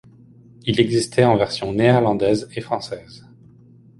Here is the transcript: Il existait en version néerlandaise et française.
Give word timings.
Il 0.65 0.79
existait 0.79 1.25
en 1.25 1.37
version 1.37 1.73
néerlandaise 1.73 2.49
et 2.55 2.61
française. 2.61 3.23